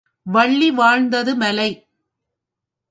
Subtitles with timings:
[0.25, 1.69] வள்ளி வாழ்ந்தது மலை.